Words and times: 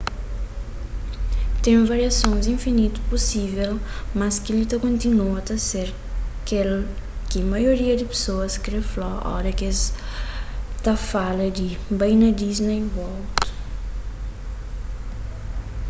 ten 1.61 1.85
variasons 1.85 2.47
infinitu 2.47 2.99
pusível 3.11 3.71
mas 4.19 4.39
kel-li 4.43 4.65
ta 4.71 4.77
kontinua 4.85 5.39
ta 5.47 5.55
ser 5.71 5.89
kel 6.49 6.71
ki 7.29 7.39
maioria 7.51 7.93
di 7.97 8.05
pesoas 8.13 8.53
kre 8.63 8.79
fla 8.91 9.11
oras 9.37 9.55
ki 9.57 9.65
es 9.73 9.81
ta 10.83 10.93
fala 11.09 11.45
di 11.59 11.69
bai 11.99 12.13
pa 12.21 12.27
disney 12.41 12.81
world 12.95 13.25